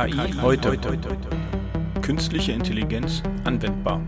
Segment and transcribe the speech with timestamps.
[0.00, 0.78] KI heute.
[2.00, 4.00] Künstliche Intelligenz anwendbar.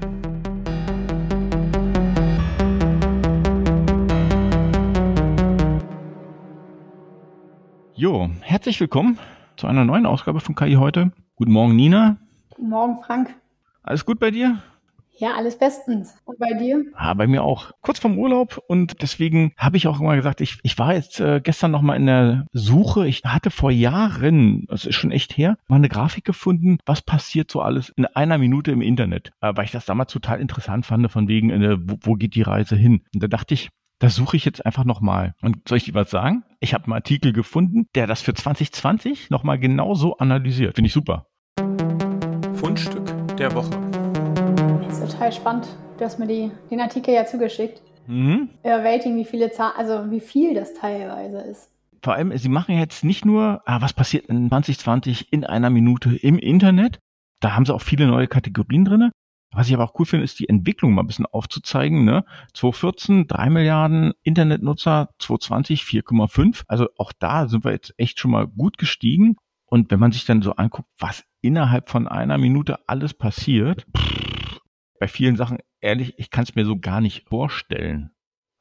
[7.92, 9.18] Jo, herzlich willkommen
[9.59, 11.12] zu einer neuen Ausgabe von KI heute.
[11.36, 12.16] Guten Morgen, Nina.
[12.48, 13.34] Guten Morgen, Frank.
[13.82, 14.62] Alles gut bei dir?
[15.18, 16.14] Ja, alles bestens.
[16.24, 16.84] Und bei dir?
[16.95, 17.73] Ah, bei mir auch.
[17.82, 21.41] Kurz vom Urlaub und deswegen habe ich auch immer gesagt, ich, ich war jetzt äh,
[21.42, 23.06] gestern noch mal in der Suche.
[23.06, 27.51] Ich hatte vor Jahren, das ist schon echt her, mal eine Grafik gefunden, was passiert
[27.51, 31.10] so alles in einer Minute im Internet, äh, weil ich das damals total interessant fand,
[31.10, 33.02] von wegen, äh, wo, wo geht die Reise hin?
[33.15, 33.68] Und da dachte ich,
[33.98, 35.34] das suche ich jetzt einfach nochmal.
[35.42, 36.42] Und soll ich dir was sagen?
[36.59, 40.74] Ich habe einen Artikel gefunden, der das für 2020 nochmal genau so analysiert.
[40.74, 41.26] Finde ich super.
[42.54, 43.91] Fundstück der Woche.
[44.88, 45.68] Das ist total spannend.
[45.98, 47.82] Du hast mir die, den Artikel ja zugeschickt.
[48.06, 48.50] Mhm.
[48.62, 51.70] Überwältigend, wie viele Zahlen, also wie viel das teilweise ist.
[52.02, 56.16] Vor allem, sie machen jetzt nicht nur, ah, was passiert in 2020 in einer Minute
[56.16, 56.98] im Internet.
[57.40, 59.12] Da haben sie auch viele neue Kategorien drinne.
[59.54, 62.04] Was ich aber auch cool finde, ist die Entwicklung mal ein bisschen aufzuzeigen.
[62.04, 62.24] Ne?
[62.54, 66.62] 2014 3 Milliarden Internetnutzer, 2020 4,5.
[66.66, 69.37] Also auch da sind wir jetzt echt schon mal gut gestiegen.
[69.66, 74.22] Und wenn man sich dann so anguckt, was innerhalb von einer Minute alles passiert, pff,
[75.03, 78.12] bei vielen Sachen, ehrlich, ich kann es mir so gar nicht vorstellen.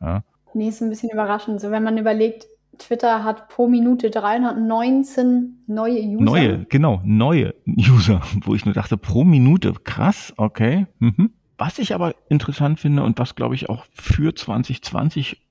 [0.02, 0.24] Ja?
[0.56, 1.62] Nee, ist ein bisschen überraschend.
[1.62, 2.48] So, wenn man überlegt,
[2.80, 6.24] Twitter hat pro Minute 319 neue User.
[6.24, 10.88] Neue, genau, neue User, wo ich nur dachte, pro Minute, krass, okay.
[10.98, 11.30] Mhm.
[11.60, 15.48] Was ich aber interessant finde und was, glaube ich, auch für 2020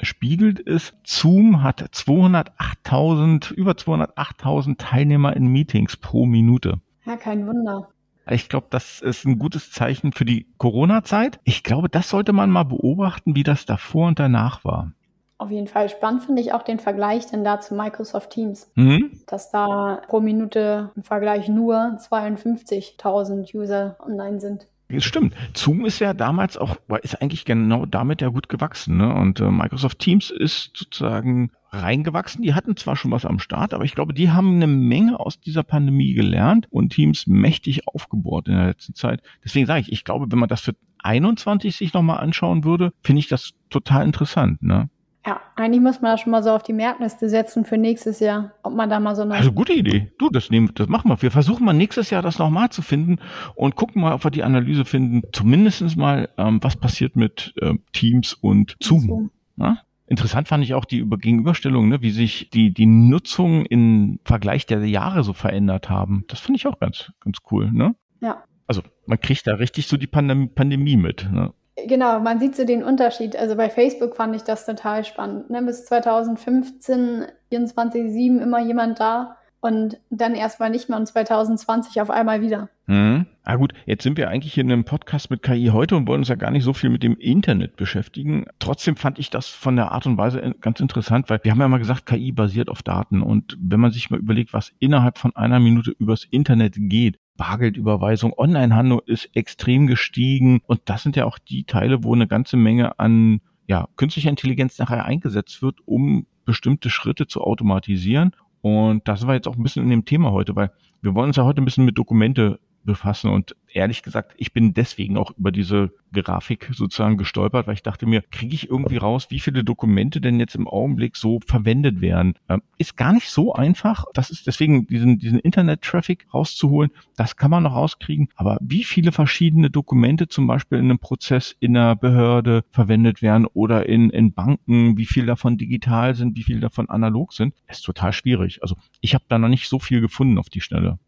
[0.00, 6.80] spiegelt, ist, Zoom hat 208.000, über 208.000 Teilnehmer in Meetings pro Minute.
[7.04, 7.93] Ja, kein Wunder.
[8.30, 11.40] Ich glaube, das ist ein gutes Zeichen für die Corona-Zeit.
[11.44, 14.92] Ich glaube, das sollte man mal beobachten, wie das davor und danach war.
[15.36, 19.10] Auf jeden Fall spannend finde ich auch den Vergleich denn da zu Microsoft Teams, Mhm.
[19.26, 24.68] dass da pro Minute im Vergleich nur 52.000 User online sind.
[24.88, 25.34] Das stimmt.
[25.54, 28.96] Zoom ist ja damals auch, ist eigentlich genau damit ja gut gewachsen.
[28.98, 29.12] Ne?
[29.12, 31.50] Und äh, Microsoft Teams ist sozusagen
[31.82, 32.42] reingewachsen.
[32.42, 35.40] Die hatten zwar schon was am Start, aber ich glaube, die haben eine Menge aus
[35.40, 39.22] dieser Pandemie gelernt und Teams mächtig aufgebohrt in der letzten Zeit.
[39.44, 43.20] Deswegen sage ich, ich glaube, wenn man das für 21 sich nochmal anschauen würde, finde
[43.20, 44.62] ich das total interessant.
[44.62, 44.88] Ne?
[45.26, 48.52] Ja, eigentlich muss man das schon mal so auf die Merkliste setzen für nächstes Jahr,
[48.62, 50.12] ob man da mal so eine Also gute Idee.
[50.18, 51.20] Du, das nehmen, das machen wir.
[51.22, 53.18] Wir versuchen mal nächstes Jahr das nochmal zu finden
[53.54, 55.22] und gucken mal, ob wir die Analyse finden.
[55.32, 59.00] Zumindestens mal, ähm, was passiert mit ähm, Teams und Zoom.
[59.00, 59.30] Zoom.
[59.56, 59.78] Ja?
[60.06, 64.66] Interessant fand ich auch die Über Gegenüberstellung, ne, wie sich die, die Nutzung im Vergleich
[64.66, 66.24] der Jahre so verändert haben.
[66.28, 67.70] Das finde ich auch ganz, ganz cool.
[67.72, 67.94] Ne?
[68.20, 68.44] Ja.
[68.66, 71.30] Also man kriegt da richtig so die Pandemie, Pandemie mit.
[71.32, 71.52] Ne?
[71.86, 73.34] Genau, man sieht so den Unterschied.
[73.34, 75.48] Also bei Facebook fand ich das total spannend.
[75.50, 75.62] Ne?
[75.62, 82.42] Bis 2015, 24-7 immer jemand da und dann erstmal nicht mehr und 2020 auf einmal
[82.42, 82.68] wieder.
[82.86, 83.24] Mhm.
[83.44, 86.28] Ah gut, jetzt sind wir eigentlich in einem Podcast mit KI heute und wollen uns
[86.28, 88.44] ja gar nicht so viel mit dem Internet beschäftigen.
[88.58, 91.68] Trotzdem fand ich das von der Art und Weise ganz interessant, weil wir haben ja
[91.68, 95.34] mal gesagt, KI basiert auf Daten und wenn man sich mal überlegt, was innerhalb von
[95.34, 101.38] einer Minute übers Internet geht, Bargeldüberweisung, Onlinehandel ist extrem gestiegen und das sind ja auch
[101.38, 106.90] die Teile, wo eine ganze Menge an ja, künstlicher Intelligenz nachher eingesetzt wird, um bestimmte
[106.90, 108.32] Schritte zu automatisieren.
[108.64, 111.28] Und da sind wir jetzt auch ein bisschen in dem Thema heute, weil wir wollen
[111.28, 115.32] uns ja heute ein bisschen mit Dokumente befassen und ehrlich gesagt, ich bin deswegen auch
[115.36, 119.64] über diese Grafik sozusagen gestolpert, weil ich dachte mir, kriege ich irgendwie raus, wie viele
[119.64, 122.34] Dokumente denn jetzt im Augenblick so verwendet werden?
[122.48, 124.04] Ähm, ist gar nicht so einfach.
[124.14, 126.90] Das ist deswegen diesen, diesen Internet-Traffic rauszuholen.
[127.16, 128.28] Das kann man noch rauskriegen.
[128.36, 133.46] Aber wie viele verschiedene Dokumente zum Beispiel in einem Prozess in einer Behörde verwendet werden
[133.52, 137.82] oder in, in Banken, wie viel davon digital sind, wie viel davon analog sind, ist
[137.82, 138.62] total schwierig.
[138.62, 140.98] Also ich habe da noch nicht so viel gefunden auf die Schnelle.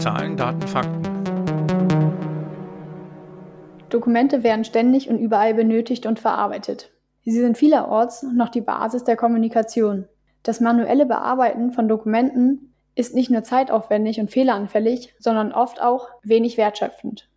[0.00, 1.02] Zahlen, Daten, Fakten.
[3.90, 6.90] Dokumente werden ständig und überall benötigt und verarbeitet.
[7.24, 10.06] Sie sind vielerorts noch die Basis der Kommunikation.
[10.42, 16.56] Das manuelle Bearbeiten von Dokumenten ist nicht nur zeitaufwendig und fehleranfällig, sondern oft auch wenig
[16.56, 17.28] wertschöpfend.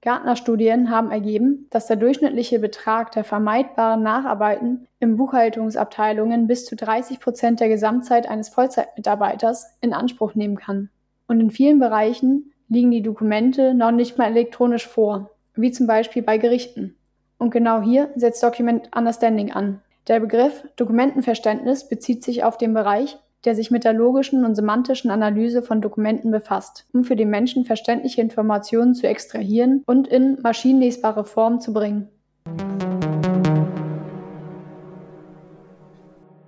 [0.00, 7.20] Gartner-Studien haben ergeben, dass der durchschnittliche Betrag der vermeidbaren Nacharbeiten in Buchhaltungsabteilungen bis zu 30
[7.20, 10.88] Prozent der Gesamtzeit eines Vollzeitmitarbeiters in Anspruch nehmen kann.
[11.26, 16.22] Und in vielen Bereichen liegen die Dokumente noch nicht mal elektronisch vor, wie zum Beispiel
[16.22, 16.96] bei Gerichten.
[17.38, 19.80] Und genau hier setzt Document Understanding an.
[20.08, 25.10] Der Begriff Dokumentenverständnis bezieht sich auf den Bereich, der sich mit der logischen und semantischen
[25.10, 31.24] Analyse von Dokumenten befasst, um für den Menschen verständliche Informationen zu extrahieren und in maschinenlesbare
[31.24, 32.08] Form zu bringen.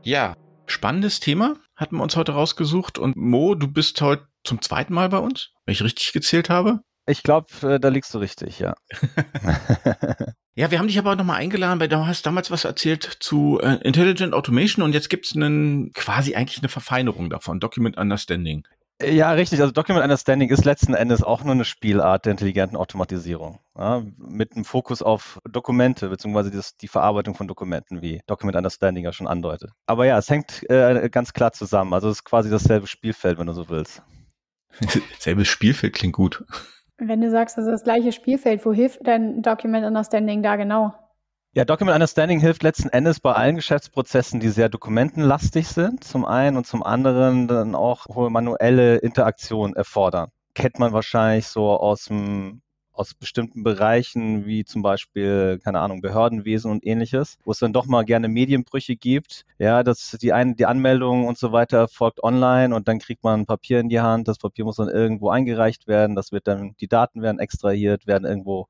[0.02, 0.34] Ja,
[0.70, 2.98] Spannendes Thema hatten wir uns heute rausgesucht.
[2.98, 6.80] Und Mo, du bist heute zum zweiten Mal bei uns, wenn ich richtig gezählt habe.
[7.06, 8.74] Ich glaube, äh, da liegst du richtig, ja.
[10.54, 13.76] ja, wir haben dich aber nochmal eingeladen, weil du hast damals was erzählt zu äh,
[13.82, 15.32] Intelligent Automation und jetzt gibt es
[15.94, 18.66] quasi eigentlich eine Verfeinerung davon, Document Understanding.
[19.00, 19.60] Ja, richtig.
[19.60, 23.60] Also Document Understanding ist letzten Endes auch nur eine Spielart der intelligenten Automatisierung.
[23.76, 29.04] Ja, mit einem Fokus auf Dokumente, beziehungsweise das, die Verarbeitung von Dokumenten, wie Document Understanding
[29.04, 29.70] ja schon andeutet.
[29.86, 31.94] Aber ja, es hängt äh, ganz klar zusammen.
[31.94, 34.02] Also es ist quasi dasselbe Spielfeld, wenn du so willst.
[35.18, 36.44] Selbes Spielfeld klingt gut.
[36.98, 40.94] Wenn du sagst, das ist das gleiche Spielfeld, wo hilft denn Document Understanding da genau?
[41.54, 46.56] Ja, Document Understanding hilft letzten Endes bei allen Geschäftsprozessen, die sehr dokumentenlastig sind, zum einen
[46.56, 50.30] und zum anderen dann auch hohe manuelle Interaktion erfordern.
[50.54, 52.62] Kennt man wahrscheinlich so aus dem
[52.98, 57.86] aus bestimmten Bereichen, wie zum Beispiel, keine Ahnung, Behördenwesen und ähnliches, wo es dann doch
[57.86, 59.44] mal gerne Medienbrüche gibt.
[59.58, 63.40] Ja, dass die, ein, die Anmeldung und so weiter folgt online und dann kriegt man
[63.40, 64.26] ein Papier in die Hand.
[64.26, 66.16] Das Papier muss dann irgendwo eingereicht werden.
[66.16, 68.66] Das wird dann, die Daten werden extrahiert, werden irgendwo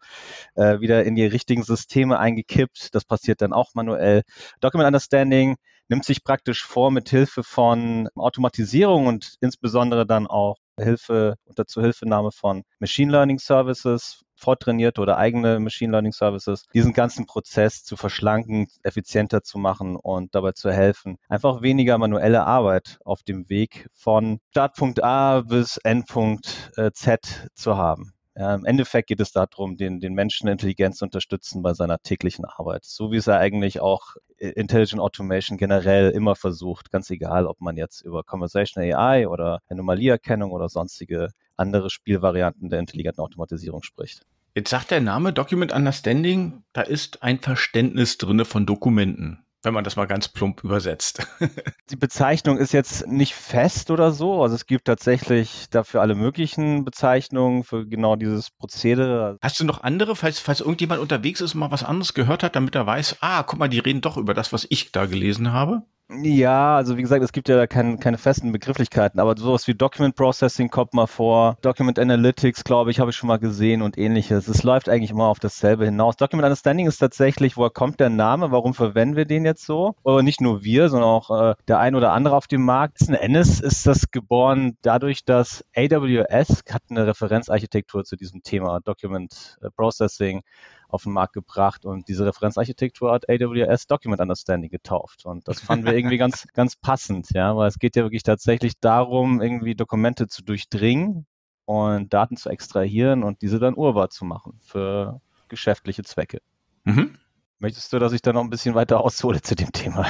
[0.55, 2.95] äh, wieder in die richtigen Systeme eingekippt.
[2.95, 4.23] Das passiert dann auch manuell.
[4.61, 5.57] Document Understanding
[5.89, 12.31] nimmt sich praktisch vor, mit Hilfe von Automatisierung und insbesondere dann auch Hilfe unter Zuhilfenahme
[12.33, 18.69] von Machine Learning Services, vortrainierte oder eigene Machine Learning Services, diesen ganzen Prozess zu verschlanken,
[18.83, 24.39] effizienter zu machen und dabei zu helfen, einfach weniger manuelle Arbeit auf dem Weg von
[24.51, 28.13] Startpunkt A bis Endpunkt äh, Z zu haben.
[28.39, 32.45] Ja, Im Endeffekt geht es darum, den, den Menschen Intelligenz zu unterstützen bei seiner täglichen
[32.45, 32.85] Arbeit.
[32.85, 37.77] So wie es er eigentlich auch Intelligent Automation generell immer versucht, ganz egal, ob man
[37.77, 44.25] jetzt über Conversational AI oder Anomalieerkennung oder sonstige andere Spielvarianten der intelligenten Automatisierung spricht.
[44.55, 49.85] Jetzt sagt der Name Document Understanding, da ist ein Verständnis drinne von Dokumenten wenn man
[49.85, 51.27] das mal ganz plump übersetzt.
[51.91, 54.43] Die Bezeichnung ist jetzt nicht fest oder so.
[54.43, 59.37] Also es gibt tatsächlich dafür alle möglichen Bezeichnungen für genau dieses Prozedere.
[59.43, 62.57] Hast du noch andere, falls, falls irgendjemand unterwegs ist und mal was anderes gehört hat,
[62.57, 65.53] damit er weiß, ah, guck mal, die reden doch über das, was ich da gelesen
[65.53, 65.83] habe?
[66.11, 70.17] Ja, also wie gesagt, es gibt ja kein, keine festen Begrifflichkeiten, aber sowas wie Document
[70.17, 74.49] Processing kommt mal vor, Document Analytics, glaube ich, habe ich schon mal gesehen und ähnliches.
[74.49, 76.17] Es läuft eigentlich immer auf dasselbe hinaus.
[76.17, 79.97] Document Understanding ist tatsächlich, woher kommt der Name, warum verwenden wir den jetzt so?
[80.03, 83.01] Aber nicht nur wir, sondern auch äh, der ein oder andere auf dem Markt.
[83.01, 89.59] Letzten Endes ist das geboren dadurch, dass AWS hat eine Referenzarchitektur zu diesem Thema Document
[89.61, 90.43] äh, Processing
[90.89, 95.25] auf den Markt gebracht und diese Referenzarchitektur hat AWS Document Understanding getauft.
[95.27, 98.81] Und das fanden wir irgendwie ganz, ganz passend, ja, weil es geht ja wirklich tatsächlich
[98.81, 101.27] darum, irgendwie Dokumente zu durchdringen
[101.67, 106.41] und Daten zu extrahieren und diese dann urbar zu machen für geschäftliche Zwecke.
[106.85, 107.19] Mhm.
[107.59, 110.07] Möchtest du, dass ich da noch ein bisschen weiter aushole zu dem Thema?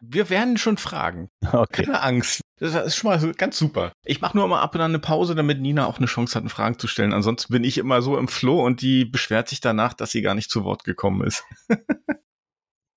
[0.00, 1.30] Wir werden schon fragen.
[1.52, 1.84] Okay.
[1.84, 2.42] Keine Angst.
[2.60, 3.92] Das ist schon mal ganz super.
[4.04, 6.42] Ich mache nur immer ab und an eine Pause, damit Nina auch eine Chance hat,
[6.42, 7.12] eine Fragen zu stellen.
[7.12, 10.34] Ansonsten bin ich immer so im Flow und die beschwert sich danach, dass sie gar
[10.34, 11.44] nicht zu Wort gekommen ist.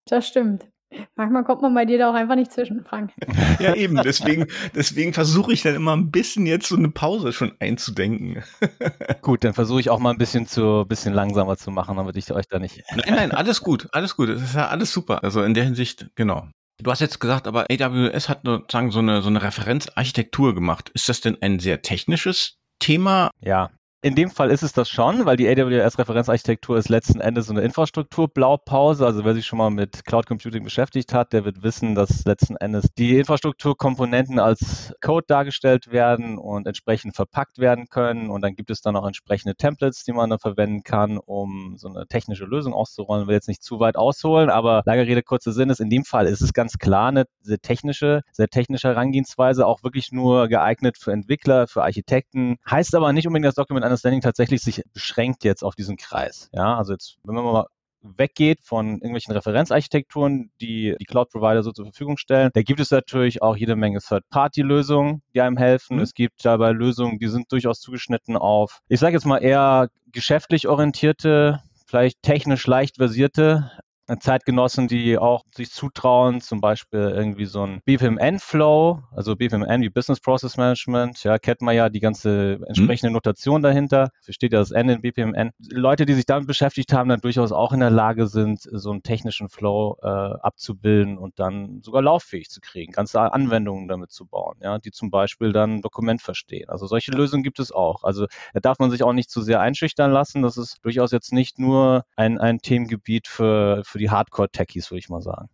[0.08, 0.68] Das stimmt.
[1.16, 3.14] Manchmal kommt man bei dir da auch einfach nicht zwischen, Frank.
[3.60, 3.96] ja, eben.
[4.04, 8.44] Deswegen, deswegen versuche ich dann immer ein bisschen jetzt so eine Pause schon einzudenken.
[9.22, 12.30] gut, dann versuche ich auch mal ein bisschen zu, bisschen langsamer zu machen, damit ich
[12.34, 12.84] euch da nicht.
[12.92, 14.30] nein, nein, alles gut, alles gut.
[14.30, 15.24] Das ist ja alles super.
[15.24, 16.50] Also in der Hinsicht, genau.
[16.82, 20.90] Du hast jetzt gesagt, aber AWS hat sozusagen so eine, so eine Referenzarchitektur gemacht.
[20.94, 23.30] Ist das denn ein sehr technisches Thema?
[23.40, 23.70] Ja,
[24.04, 27.62] in dem Fall ist es das schon, weil die AWS-Referenzarchitektur ist letzten Endes so eine
[27.62, 29.06] Infrastrukturblaupause.
[29.06, 32.56] Also wer sich schon mal mit Cloud Computing beschäftigt hat, der wird wissen, dass letzten
[32.56, 38.32] Endes die Infrastrukturkomponenten als Code dargestellt werden und entsprechend verpackt werden können.
[38.32, 41.88] Und dann gibt es dann auch entsprechende Templates, die man dann verwenden kann, um so
[41.88, 43.24] eine technische Lösung auszurollen.
[43.24, 46.06] Ich will jetzt nicht zu weit ausholen, aber lange Rede, kurzer Sinn ist, in dem
[46.06, 50.98] Fall ist es ganz klar eine sehr technische, sehr technische Herangehensweise, auch wirklich nur geeignet
[50.98, 52.58] für Entwickler, für Architekten.
[52.68, 56.50] Heißt aber nicht unbedingt, dass Document Understanding tatsächlich sich beschränkt jetzt auf diesen Kreis.
[56.54, 57.66] Ja, also jetzt, wenn man mal
[58.04, 62.50] weggeht von irgendwelchen Referenzarchitekturen, die die Cloud-Provider so zur Verfügung stellen.
[62.54, 65.98] Da gibt es natürlich auch jede Menge Third-Party-Lösungen, die einem helfen.
[65.98, 66.04] Mhm.
[66.04, 70.68] Es gibt dabei Lösungen, die sind durchaus zugeschnitten auf, ich sage jetzt mal eher geschäftlich
[70.68, 73.72] orientierte, vielleicht technisch leicht versierte
[74.20, 80.20] Zeitgenossen, die auch sich zutrauen, zum Beispiel irgendwie so ein BPMN-Flow, also BPMN wie Business
[80.20, 83.16] Process Management, ja, kennt man ja die ganze entsprechende mhm.
[83.16, 85.52] Notation dahinter, versteht ja das N in BPMN.
[85.70, 89.04] Leute, die sich damit beschäftigt haben, dann durchaus auch in der Lage sind, so einen
[89.04, 94.58] technischen Flow äh, abzubilden und dann sogar lauffähig zu kriegen, ganze Anwendungen damit zu bauen,
[94.62, 96.70] ja, die zum Beispiel dann ein Dokument verstehen.
[96.70, 98.04] Also solche Lösungen gibt es auch.
[98.04, 100.42] Also da darf man sich auch nicht zu sehr einschüchtern lassen.
[100.42, 105.10] Das ist durchaus jetzt nicht nur ein, ein Themengebiet für, für die Hardcore-Techies, würde ich
[105.10, 105.50] mal sagen.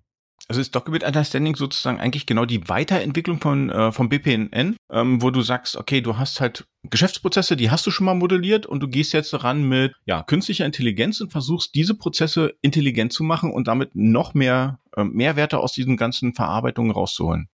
[0.49, 5.29] Also ist Document Understanding sozusagen eigentlich genau die Weiterentwicklung von äh, vom BPNN, ähm, wo
[5.29, 8.87] du sagst, okay, du hast halt Geschäftsprozesse, die hast du schon mal modelliert und du
[8.87, 13.67] gehst jetzt ran mit ja künstlicher Intelligenz und versuchst diese Prozesse intelligent zu machen und
[13.67, 17.49] damit noch mehr äh, Mehrwerte aus diesen ganzen Verarbeitungen rauszuholen.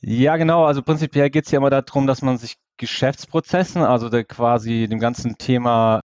[0.00, 0.64] Ja, genau.
[0.64, 4.98] Also prinzipiell geht es ja immer darum, dass man sich Geschäftsprozessen, also der quasi dem
[4.98, 6.00] ganzen Thema,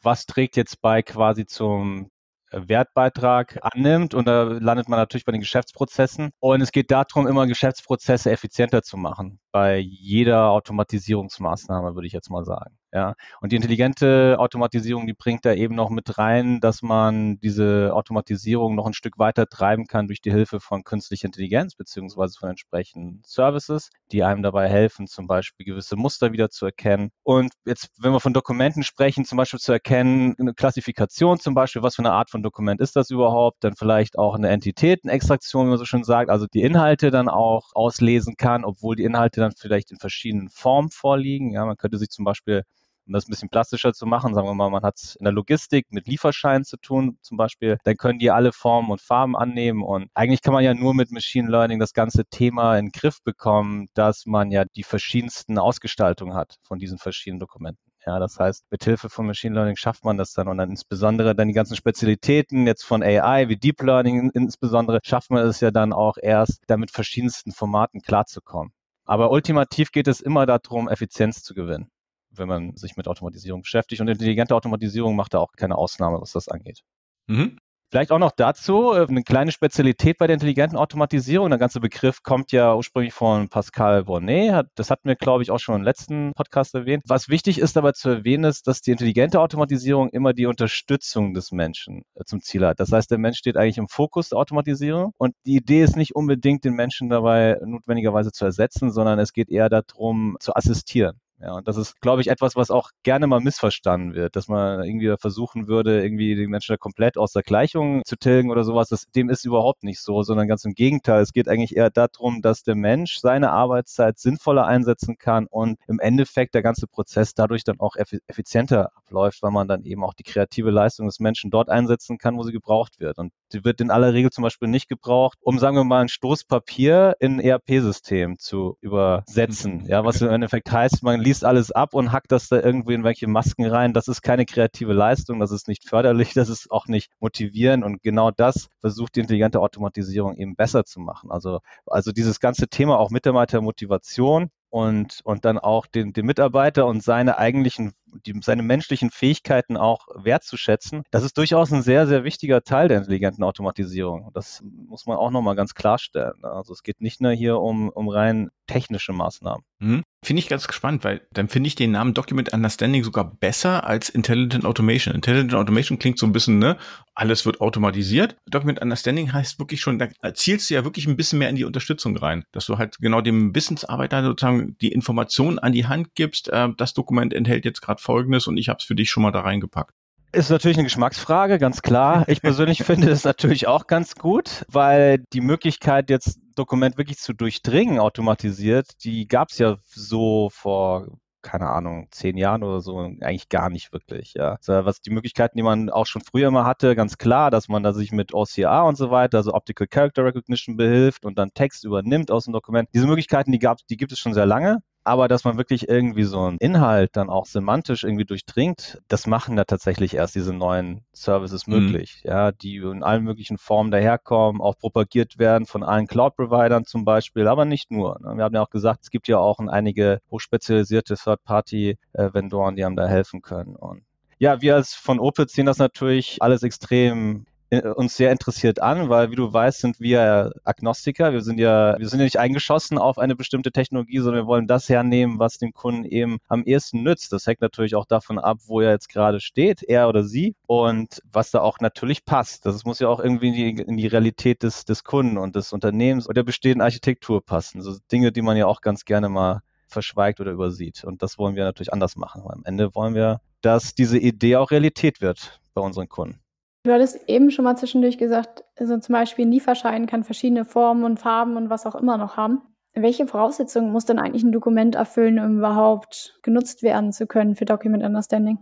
[0.00, 2.08] was trägt jetzt bei quasi zum
[2.50, 6.30] Wertbeitrag annimmt und da landet man natürlich bei den Geschäftsprozessen.
[6.40, 12.30] Und es geht darum, immer Geschäftsprozesse effizienter zu machen bei jeder Automatisierungsmaßnahme, würde ich jetzt
[12.30, 12.76] mal sagen.
[12.92, 13.14] Ja.
[13.40, 18.74] Und die intelligente Automatisierung, die bringt da eben noch mit rein, dass man diese Automatisierung
[18.74, 23.22] noch ein Stück weiter treiben kann durch die Hilfe von künstlicher Intelligenz beziehungsweise von entsprechenden
[23.24, 27.10] Services, die einem dabei helfen, zum Beispiel gewisse Muster wieder zu erkennen.
[27.22, 31.82] Und jetzt, wenn wir von Dokumenten sprechen, zum Beispiel zu erkennen, eine Klassifikation zum Beispiel,
[31.82, 35.70] was für eine Art von Dokument ist das überhaupt, dann vielleicht auch eine Entitätenextraktion, wie
[35.70, 39.52] man so schön sagt, also die Inhalte dann auch auslesen kann, obwohl die Inhalte dann
[39.56, 41.52] vielleicht in verschiedenen Formen vorliegen.
[41.52, 42.62] Ja, man könnte sich zum Beispiel
[43.06, 45.86] um das ein bisschen plastischer zu machen, sagen wir mal, man hat in der Logistik
[45.90, 50.10] mit Lieferscheinen zu tun zum Beispiel, dann können die alle Formen und Farben annehmen und
[50.14, 53.86] eigentlich kann man ja nur mit Machine Learning das ganze Thema in den Griff bekommen,
[53.94, 57.80] dass man ja die verschiedensten Ausgestaltungen hat von diesen verschiedenen Dokumenten.
[58.04, 61.34] Ja, das heißt, mit Hilfe von Machine Learning schafft man das dann und dann insbesondere
[61.34, 65.72] dann die ganzen Spezialitäten jetzt von AI wie Deep Learning insbesondere schafft man es ja
[65.72, 68.72] dann auch erst, damit verschiedensten Formaten klarzukommen.
[69.06, 71.90] Aber ultimativ geht es immer darum, Effizienz zu gewinnen
[72.38, 74.00] wenn man sich mit Automatisierung beschäftigt.
[74.00, 76.82] Und intelligente Automatisierung macht da auch keine Ausnahme, was das angeht.
[77.26, 77.58] Mhm.
[77.92, 81.50] Vielleicht auch noch dazu äh, eine kleine Spezialität bei der intelligenten Automatisierung.
[81.50, 84.66] Der ganze Begriff kommt ja ursprünglich von Pascal Bonnet.
[84.74, 87.04] Das hatten wir, glaube ich, auch schon im letzten Podcast erwähnt.
[87.06, 91.52] Was wichtig ist aber zu erwähnen, ist, dass die intelligente Automatisierung immer die Unterstützung des
[91.52, 92.80] Menschen äh, zum Ziel hat.
[92.80, 96.16] Das heißt, der Mensch steht eigentlich im Fokus der Automatisierung und die Idee ist nicht
[96.16, 101.20] unbedingt, den Menschen dabei notwendigerweise zu ersetzen, sondern es geht eher darum, zu assistieren.
[101.40, 104.82] Ja, und das ist, glaube ich, etwas, was auch gerne mal missverstanden wird, dass man
[104.84, 108.88] irgendwie versuchen würde, irgendwie den Menschen da komplett aus der Gleichung zu tilgen oder sowas.
[108.88, 111.20] Das, dem ist überhaupt nicht so, sondern ganz im Gegenteil.
[111.20, 115.98] Es geht eigentlich eher darum, dass der Mensch seine Arbeitszeit sinnvoller einsetzen kann und im
[115.98, 120.22] Endeffekt der ganze Prozess dadurch dann auch effizienter abläuft, weil man dann eben auch die
[120.22, 123.18] kreative Leistung des Menschen dort einsetzen kann, wo sie gebraucht wird.
[123.18, 126.08] Und die wird in aller Regel zum Beispiel nicht gebraucht, um, sagen wir mal, ein
[126.08, 129.84] Stoßpapier in ein ERP-System zu übersetzen.
[129.86, 133.02] Ja, was im Endeffekt heißt, man liest alles ab und hackt das da irgendwie in
[133.02, 133.92] welche Masken rein.
[133.92, 138.02] Das ist keine kreative Leistung, das ist nicht förderlich, das ist auch nicht motivierend und
[138.02, 141.30] genau das versucht die intelligente Automatisierung eben besser zu machen.
[141.30, 147.02] Also, also dieses ganze Thema auch Mitarbeitermotivation und, und dann auch den, den Mitarbeiter und
[147.02, 147.92] seine eigentlichen,
[148.26, 152.98] die, seine menschlichen Fähigkeiten auch wertzuschätzen, das ist durchaus ein sehr, sehr wichtiger Teil der
[152.98, 154.30] intelligenten Automatisierung.
[154.34, 156.44] Das muss man auch nochmal ganz klarstellen.
[156.44, 159.64] Also es geht nicht nur hier um, um rein technische Maßnahmen.
[159.80, 160.02] Hm.
[160.26, 164.08] Finde ich ganz gespannt, weil dann finde ich den Namen Document Understanding sogar besser als
[164.08, 165.14] Intelligent Automation.
[165.14, 166.76] Intelligent Automation klingt so ein bisschen, ne,
[167.14, 168.34] alles wird automatisiert.
[168.50, 171.62] Document Understanding heißt wirklich schon, da zielst du ja wirklich ein bisschen mehr in die
[171.62, 176.48] Unterstützung rein, dass du halt genau dem Wissensarbeiter sozusagen die Informationen an die Hand gibst,
[176.48, 179.30] äh, das Dokument enthält jetzt gerade Folgendes und ich habe es für dich schon mal
[179.30, 179.92] da reingepackt.
[180.32, 182.28] Ist natürlich eine Geschmacksfrage, ganz klar.
[182.28, 187.32] Ich persönlich finde es natürlich auch ganz gut, weil die Möglichkeit, jetzt Dokument wirklich zu
[187.32, 191.06] durchdringen, automatisiert, die gab es ja so vor
[191.46, 194.34] keine Ahnung, zehn Jahren oder so, eigentlich gar nicht wirklich.
[194.34, 194.56] Ja.
[194.56, 197.84] Also was die Möglichkeiten, die man auch schon früher immer hatte, ganz klar, dass man
[197.84, 201.84] da sich mit OCR und so weiter, also Optical Character Recognition behilft und dann Text
[201.84, 202.88] übernimmt aus dem Dokument.
[202.92, 204.82] Diese Möglichkeiten, die gab, die gibt es schon sehr lange.
[205.06, 209.54] Aber dass man wirklich irgendwie so einen Inhalt dann auch semantisch irgendwie durchdringt, das machen
[209.54, 211.74] da tatsächlich erst diese neuen Services mhm.
[211.74, 212.30] möglich, mhm.
[212.30, 217.46] ja, die in allen möglichen Formen daherkommen, auch propagiert werden von allen Cloud-Providern zum Beispiel,
[217.46, 218.18] aber nicht nur.
[218.20, 218.36] Ne?
[218.36, 223.06] Wir haben ja auch gesagt, es gibt ja auch einige hochspezialisierte Third-Party-Vendoren, die einem da
[223.06, 223.76] helfen können.
[223.76, 224.02] Und
[224.38, 229.30] ja, wir als von Opel sehen das natürlich alles extrem uns sehr interessiert an, weil
[229.30, 231.32] wie du weißt, sind wir Agnostiker.
[231.32, 234.66] Wir sind ja, wir sind ja nicht eingeschossen auf eine bestimmte Technologie, sondern wir wollen
[234.66, 237.32] das hernehmen, was dem Kunden eben am ehesten nützt.
[237.32, 241.20] Das hängt natürlich auch davon ab, wo er jetzt gerade steht, er oder sie, und
[241.32, 242.66] was da auch natürlich passt.
[242.66, 245.72] Das muss ja auch irgendwie in die, in die Realität des, des Kunden und des
[245.72, 247.82] Unternehmens oder der bestehenden Architektur passen.
[247.82, 251.04] So Dinge, die man ja auch ganz gerne mal verschweigt oder übersieht.
[251.04, 252.42] Und das wollen wir natürlich anders machen.
[252.46, 256.40] Am Ende wollen wir, dass diese Idee auch Realität wird bei unseren Kunden.
[256.86, 261.02] Du hattest eben schon mal zwischendurch gesagt, also zum Beispiel ein Lieferschein kann verschiedene Formen
[261.02, 262.62] und Farben und was auch immer noch haben.
[262.94, 267.64] Welche Voraussetzungen muss denn eigentlich ein Dokument erfüllen, um überhaupt genutzt werden zu können für
[267.64, 268.58] Document Understanding?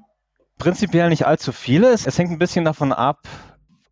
[0.57, 1.88] Prinzipiell nicht allzu viele.
[1.88, 3.28] Es hängt ein bisschen davon ab,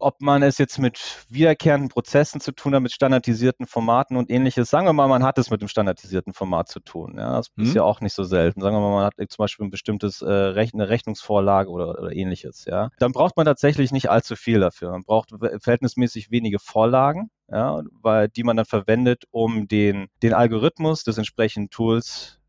[0.02, 4.68] ob man es jetzt mit wiederkehrenden Prozessen zu tun hat, mit standardisierten Formaten und ähnliches.
[4.68, 7.14] Sagen wir mal, man hat es mit einem standardisierten Format zu tun.
[7.16, 7.64] Ja, das mhm.
[7.64, 8.60] ist ja auch nicht so selten.
[8.60, 12.12] Sagen wir mal, man hat zum Beispiel ein bestimmtes äh, Rech eine Rechnungsvorlage oder, oder
[12.12, 12.64] ähnliches.
[12.66, 14.90] Ja, dann braucht man tatsächlich nicht allzu viel dafür.
[14.90, 15.30] Man braucht
[15.60, 17.30] verhältnismäßig wenige Vorlagen.
[17.48, 22.40] Ja, weil die man dann verwendet, um den, den Algorithmus des entsprechenden Tools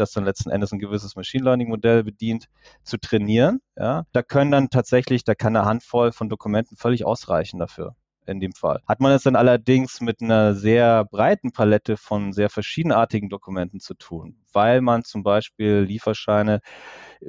[0.00, 2.46] das dann letzten Endes ein gewisses Machine Learning Modell bedient,
[2.82, 3.60] zu trainieren.
[3.76, 7.94] Ja, da können dann tatsächlich, da kann eine Handvoll von Dokumenten völlig ausreichen dafür
[8.26, 8.80] in dem Fall.
[8.86, 13.94] Hat man es dann allerdings mit einer sehr breiten Palette von sehr verschiedenartigen Dokumenten zu
[13.94, 16.60] tun, weil man zum Beispiel Lieferscheine,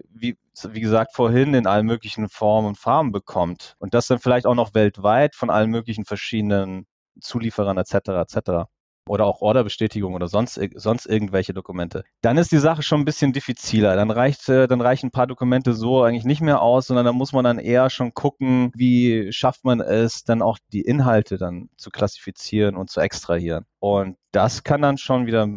[0.09, 0.37] wie,
[0.69, 4.55] wie gesagt, vorhin in allen möglichen Formen und Farben bekommt und das dann vielleicht auch
[4.55, 6.85] noch weltweit von allen möglichen verschiedenen
[7.19, 8.09] Zulieferern etc.
[8.09, 8.65] etc
[9.07, 12.03] oder auch Orderbestätigung oder sonst, sonst irgendwelche Dokumente.
[12.21, 13.95] Dann ist die Sache schon ein bisschen diffiziler.
[13.95, 17.13] Dann reicht, äh, dann reichen ein paar Dokumente so eigentlich nicht mehr aus, sondern da
[17.13, 21.69] muss man dann eher schon gucken, wie schafft man es, dann auch die Inhalte dann
[21.77, 23.65] zu klassifizieren und zu extrahieren.
[23.79, 25.47] Und das kann dann schon wieder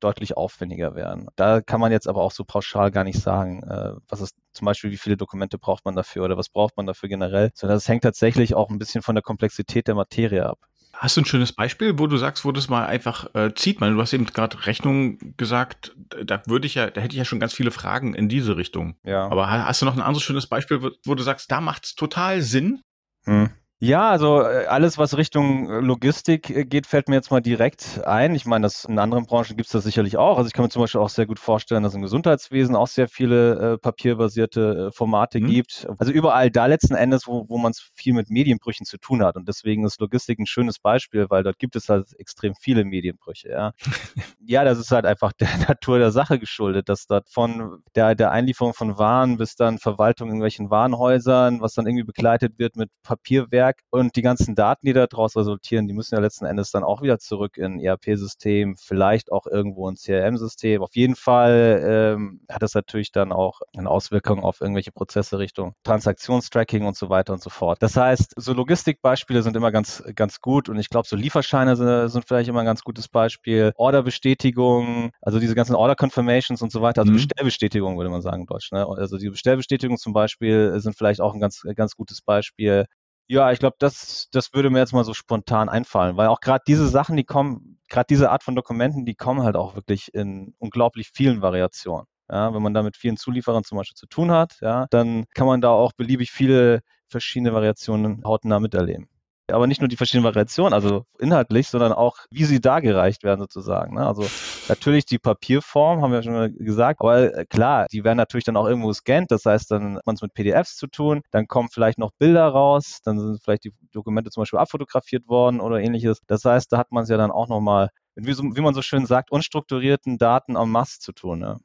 [0.00, 1.28] deutlich aufwendiger werden.
[1.36, 4.66] Da kann man jetzt aber auch so pauschal gar nicht sagen, äh, was ist zum
[4.66, 7.88] Beispiel, wie viele Dokumente braucht man dafür oder was braucht man dafür generell, sondern das
[7.88, 10.58] hängt tatsächlich auch ein bisschen von der Komplexität der Materie ab.
[10.98, 13.80] Hast du ein schönes Beispiel, wo du sagst, wo das mal einfach äh, zieht?
[13.80, 17.24] Man, du hast eben gerade Rechnung gesagt, da würde ich ja, da hätte ich ja
[17.24, 18.96] schon ganz viele Fragen in diese Richtung.
[19.04, 19.28] Ja.
[19.28, 21.94] Aber hast du noch ein anderes schönes Beispiel, wo, wo du sagst, da macht es
[21.94, 22.80] total Sinn?
[23.24, 23.50] Hm.
[23.78, 28.00] Ja, also äh, alles, was Richtung äh, Logistik äh, geht, fällt mir jetzt mal direkt
[28.06, 28.34] ein.
[28.34, 30.38] Ich meine, das in anderen Branchen gibt es das sicherlich auch.
[30.38, 33.06] Also ich kann mir zum Beispiel auch sehr gut vorstellen, dass im Gesundheitswesen auch sehr
[33.06, 35.48] viele äh, papierbasierte äh, Formate mhm.
[35.48, 35.86] gibt.
[35.98, 39.36] Also überall da letzten Endes, wo, wo man es viel mit Medienbrüchen zu tun hat.
[39.36, 43.50] Und deswegen ist Logistik ein schönes Beispiel, weil dort gibt es halt extrem viele Medienbrüche.
[43.50, 43.72] Ja,
[44.40, 48.30] ja das ist halt einfach der Natur der Sache geschuldet, dass dort von der, der
[48.30, 52.88] Einlieferung von Waren bis dann Verwaltung in irgendwelchen Warenhäusern, was dann irgendwie begleitet wird mit
[53.02, 56.84] Papierwerk, Netzwerk und die ganzen Daten, die daraus resultieren, die müssen ja letzten Endes dann
[56.84, 60.82] auch wieder zurück in ein ERP-System, vielleicht auch irgendwo ein CRM-System.
[60.82, 65.74] Auf jeden Fall ähm, hat es natürlich dann auch eine Auswirkung auf irgendwelche Prozesse Richtung
[65.84, 67.82] Transaktionstracking und so weiter und so fort.
[67.82, 72.08] Das heißt, so Logistikbeispiele sind immer ganz, ganz gut und ich glaube, so Lieferscheine sind,
[72.08, 73.72] sind, vielleicht immer ein ganz gutes Beispiel.
[73.76, 77.16] Orderbestätigung, also diese ganzen Order Confirmations und so weiter, also mhm.
[77.16, 78.72] Bestellbestätigung würde man sagen in Deutsch.
[78.72, 78.86] Ne?
[78.86, 82.86] Also die Bestellbestätigung zum Beispiel sind vielleicht auch ein ganz, ganz gutes Beispiel.
[83.28, 86.62] Ja, ich glaube, das, das würde mir jetzt mal so spontan einfallen, weil auch gerade
[86.66, 90.54] diese Sachen, die kommen, gerade diese Art von Dokumenten, die kommen halt auch wirklich in
[90.58, 92.06] unglaublich vielen Variationen.
[92.30, 95.46] Ja, wenn man da mit vielen Zulieferern zum Beispiel zu tun hat, ja, dann kann
[95.46, 99.08] man da auch beliebig viele verschiedene Variationen hautnah miterleben
[99.52, 103.94] aber nicht nur die verschiedenen Variationen, also inhaltlich, sondern auch, wie sie dargereicht werden sozusagen.
[103.94, 104.06] Ne?
[104.06, 104.26] Also
[104.68, 108.66] natürlich die Papierform, haben wir schon gesagt, aber äh, klar, die werden natürlich dann auch
[108.66, 111.98] irgendwo gescannt, das heißt, dann hat man es mit PDFs zu tun, dann kommen vielleicht
[111.98, 116.20] noch Bilder raus, dann sind vielleicht die Dokumente zum Beispiel abfotografiert worden oder ähnliches.
[116.26, 118.82] Das heißt, da hat man es ja dann auch nochmal, wie, so, wie man so
[118.82, 121.40] schön sagt, unstrukturierten Daten en masse zu tun.
[121.40, 121.58] Ne?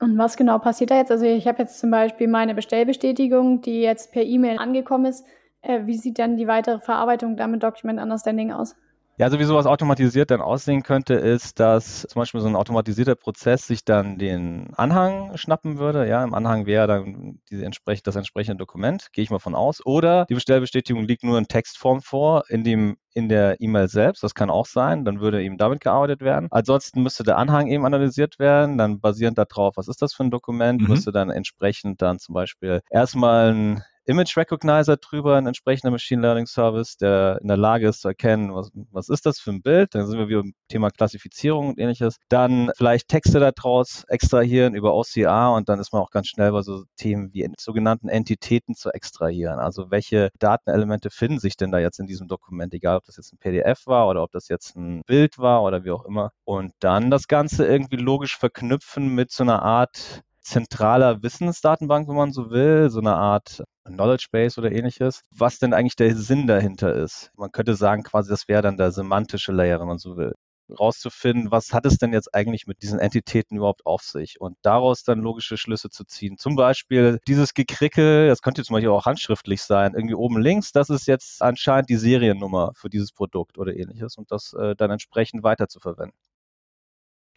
[0.00, 1.10] Und was genau passiert da jetzt?
[1.10, 5.24] Also ich habe jetzt zum Beispiel meine Bestellbestätigung, die jetzt per E-Mail angekommen ist.
[5.62, 8.76] Äh, wie sieht dann die weitere Verarbeitung damit Document Understanding aus?
[9.20, 13.16] Ja, also wie sowas automatisiert dann aussehen könnte, ist, dass zum Beispiel so ein automatisierter
[13.16, 16.08] Prozess sich dann den Anhang schnappen würde.
[16.08, 19.84] Ja, im Anhang wäre dann diese entsprech das entsprechende Dokument, gehe ich mal von aus.
[19.84, 24.22] Oder die Bestellbestätigung liegt nur in Textform vor, in dem in der E-Mail selbst.
[24.22, 25.04] Das kann auch sein.
[25.04, 26.48] Dann würde eben damit gearbeitet werden.
[26.50, 28.78] Ansonsten müsste der Anhang eben analysiert werden.
[28.78, 30.88] Dann basierend darauf, was ist das für ein Dokument, mhm.
[30.88, 36.46] müsste dann entsprechend dann zum Beispiel erstmal ein Image Recognizer drüber, ein entsprechender Machine Learning
[36.46, 39.94] Service, der in der Lage ist zu erkennen, was, was ist das für ein Bild.
[39.94, 42.16] Dann sind wir wieder im Thema Klassifizierung und ähnliches.
[42.28, 46.62] Dann vielleicht Texte daraus extrahieren über OCR und dann ist man auch ganz schnell bei
[46.62, 49.60] so Themen wie sogenannten Entitäten zu extrahieren.
[49.60, 53.32] Also welche Datenelemente finden sich denn da jetzt in diesem Dokument, egal ob das jetzt
[53.32, 56.32] ein PDF war oder ob das jetzt ein Bild war oder wie auch immer.
[56.44, 62.32] Und dann das Ganze irgendwie logisch verknüpfen mit so einer Art zentraler Wissensdatenbank, wenn man
[62.32, 63.62] so will, so eine Art
[63.94, 67.30] Knowledge Base oder ähnliches, was denn eigentlich der Sinn dahinter ist.
[67.36, 70.34] Man könnte sagen, quasi, das wäre dann der semantische Layer, wenn man so will
[70.78, 75.02] rauszufinden, was hat es denn jetzt eigentlich mit diesen Entitäten überhaupt auf sich und daraus
[75.02, 76.36] dann logische Schlüsse zu ziehen.
[76.38, 80.90] Zum Beispiel dieses Gekrickel, das könnte zum Beispiel auch handschriftlich sein, irgendwie oben links, das
[80.90, 85.42] ist jetzt anscheinend die Seriennummer für dieses Produkt oder ähnliches und das äh, dann entsprechend
[85.42, 86.16] weiter zu verwenden.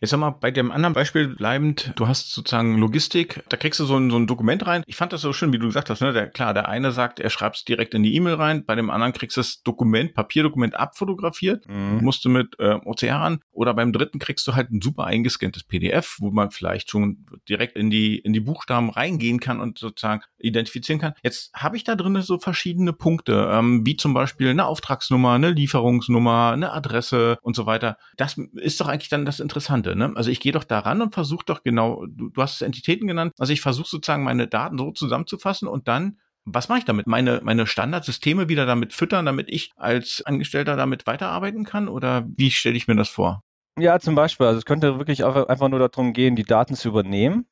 [0.04, 3.86] Jetzt sag mal, bei dem anderen Beispiel bleibend, du hast sozusagen Logistik, da kriegst du
[3.86, 4.84] so ein, so ein Dokument rein.
[4.86, 6.12] Ich fand das so schön, wie du gesagt hast, ne?
[6.12, 8.90] Der, klar, der eine sagt, er schreibt es direkt in die E-Mail rein, bei dem
[8.90, 12.00] anderen kriegst du das Dokument, Papierdokument abfotografiert, mhm.
[12.02, 15.64] musst du mit äh, OCR an oder beim dritten kriegst du halt ein super eingescanntes
[15.64, 20.24] PDF, wo man vielleicht schon direkt in die, in die Buchstaben reingehen kann und sozusagen
[20.38, 21.14] identifizieren kann.
[21.24, 25.52] Jetzt habe ich da drin so verschiedene Punkte, ähm, wie zum Beispiel eine Auftragsnummer, eine
[25.52, 27.98] Lieferungsnummer, eine Adresse und so weiter.
[28.18, 29.93] Das ist doch eigentlich dann das Interessante.
[29.96, 30.12] Ne?
[30.16, 33.34] Also ich gehe doch daran und versuche doch genau, du, du hast es Entitäten genannt,
[33.38, 37.08] also ich versuche sozusagen meine Daten so zusammenzufassen und dann was mache ich damit?
[37.08, 41.88] Meine, meine Standardsysteme wieder damit füttern, damit ich als Angestellter damit weiterarbeiten kann?
[41.88, 43.42] Oder wie stelle ich mir das vor?
[43.80, 44.48] Ja, zum Beispiel.
[44.48, 47.46] Also es könnte wirklich einfach nur darum gehen, die Daten zu übernehmen.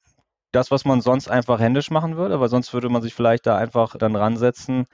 [0.52, 3.58] Das, was man sonst einfach händisch machen würde, weil sonst würde man sich vielleicht da
[3.58, 4.86] einfach dann ransetzen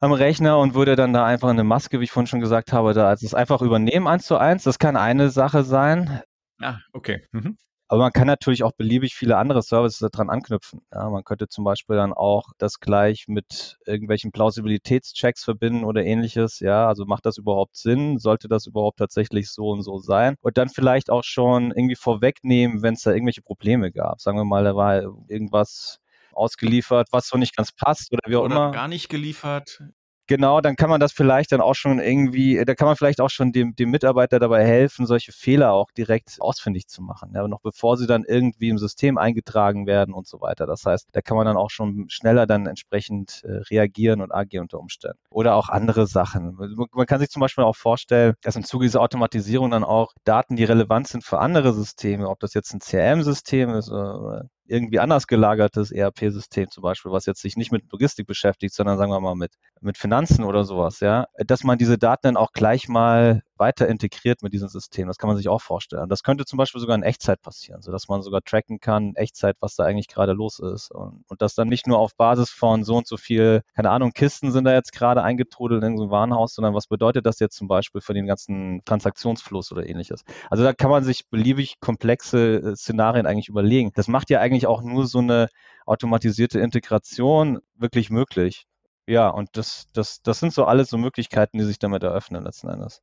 [0.00, 2.92] am Rechner und würde dann da einfach eine Maske, wie ich vorhin schon gesagt habe,
[2.92, 4.64] da also es einfach übernehmen eins zu eins.
[4.64, 6.20] Das kann eine Sache sein.
[6.60, 7.24] Ah, okay.
[7.32, 7.56] Mhm.
[7.88, 10.80] Aber man kann natürlich auch beliebig viele andere Services daran anknüpfen.
[10.92, 16.58] Ja, man könnte zum Beispiel dann auch das gleich mit irgendwelchen Plausibilitätschecks verbinden oder ähnliches.
[16.58, 18.18] Ja, also macht das überhaupt Sinn?
[18.18, 20.34] Sollte das überhaupt tatsächlich so und so sein?
[20.40, 24.20] Und dann vielleicht auch schon irgendwie vorwegnehmen, wenn es da irgendwelche Probleme gab.
[24.20, 26.00] Sagen wir mal, da war irgendwas
[26.32, 28.72] ausgeliefert, was so nicht ganz passt oder wie auch oder immer.
[28.72, 29.82] Gar nicht geliefert.
[30.28, 33.30] Genau, dann kann man das vielleicht dann auch schon irgendwie, da kann man vielleicht auch
[33.30, 37.60] schon dem, dem Mitarbeiter dabei helfen, solche Fehler auch direkt ausfindig zu machen, ja, noch
[37.60, 40.66] bevor sie dann irgendwie im System eingetragen werden und so weiter.
[40.66, 44.62] Das heißt, da kann man dann auch schon schneller dann entsprechend äh, reagieren und agieren
[44.62, 45.18] unter Umständen.
[45.30, 46.56] Oder auch andere Sachen.
[46.92, 50.56] Man kann sich zum Beispiel auch vorstellen, dass im Zuge dieser Automatisierung dann auch Daten,
[50.56, 55.26] die relevant sind für andere Systeme, ob das jetzt ein CRM-System ist oder irgendwie anders
[55.26, 59.34] gelagertes ERP-System zum Beispiel, was jetzt sich nicht mit Logistik beschäftigt, sondern sagen wir mal
[59.34, 63.88] mit, mit Finanzen oder sowas, ja, dass man diese Daten dann auch gleich mal weiter
[63.88, 65.08] integriert mit diesem System.
[65.08, 66.08] Das kann man sich auch vorstellen.
[66.08, 69.56] Das könnte zum Beispiel sogar in Echtzeit passieren, sodass man sogar tracken kann, in Echtzeit,
[69.60, 70.90] was da eigentlich gerade los ist.
[70.90, 74.12] Und, und das dann nicht nur auf Basis von so und so viel, keine Ahnung,
[74.12, 77.56] Kisten sind da jetzt gerade eingetrudelt in so ein Warenhaus, sondern was bedeutet das jetzt
[77.56, 80.24] zum Beispiel für den ganzen Transaktionsfluss oder ähnliches.
[80.50, 83.92] Also da kann man sich beliebig komplexe äh, Szenarien eigentlich überlegen.
[83.94, 85.48] Das macht ja eigentlich auch nur so eine
[85.86, 88.66] automatisierte Integration wirklich möglich.
[89.08, 92.68] Ja, und das, das, das sind so alles so Möglichkeiten, die sich damit eröffnen letzten
[92.68, 93.02] Endes.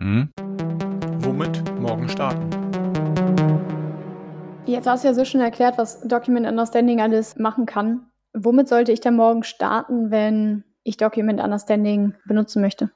[0.00, 0.30] Hm?
[1.20, 2.48] Womit morgen starten?
[4.66, 8.06] Jetzt hast du ja so schon erklärt, was Document Understanding alles machen kann.
[8.32, 12.90] Womit sollte ich denn morgen starten, wenn ich Document Understanding benutzen möchte?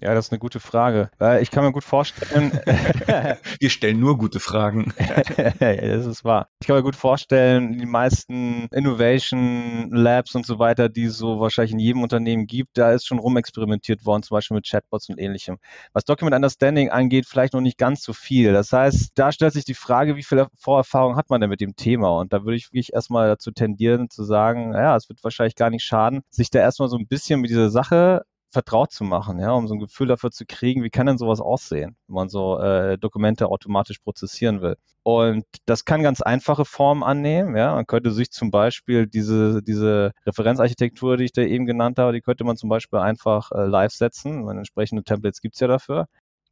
[0.00, 1.10] Ja, das ist eine gute Frage.
[1.40, 2.52] Ich kann mir gut vorstellen.
[3.60, 4.92] Wir stellen nur gute Fragen.
[5.58, 6.48] das ist wahr.
[6.60, 11.40] Ich kann mir gut vorstellen, die meisten Innovation Labs und so weiter, die es so
[11.40, 15.18] wahrscheinlich in jedem Unternehmen gibt, da ist schon rumexperimentiert worden, zum Beispiel mit Chatbots und
[15.18, 15.58] ähnlichem.
[15.92, 18.52] Was Document Understanding angeht, vielleicht noch nicht ganz so viel.
[18.52, 21.74] Das heißt, da stellt sich die Frage, wie viel Vorerfahrung hat man denn mit dem
[21.74, 22.10] Thema?
[22.20, 25.70] Und da würde ich wirklich erstmal dazu tendieren, zu sagen, ja, es wird wahrscheinlich gar
[25.70, 29.52] nicht schaden, sich da erstmal so ein bisschen mit dieser Sache vertraut zu machen, ja,
[29.52, 32.58] um so ein Gefühl dafür zu kriegen, wie kann denn sowas aussehen, wenn man so
[32.58, 34.76] äh, Dokumente automatisch prozessieren will.
[35.02, 37.74] Und das kann ganz einfache Formen annehmen, ja.
[37.74, 42.20] Man könnte sich zum Beispiel diese, diese Referenzarchitektur, die ich da eben genannt habe, die
[42.20, 44.44] könnte man zum Beispiel einfach äh, live setzen.
[44.44, 46.06] Meine entsprechende Templates gibt's ja dafür